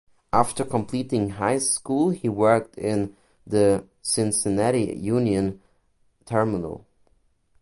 After 0.33 0.65
completing 0.65 1.29
high 1.29 1.59
school 1.59 2.09
he 2.09 2.27
worked 2.27 2.75
in 2.75 3.15
the 3.45 3.85
Cincinnati 4.01 4.95
Union 4.95 5.61
Terminal. 6.25 6.87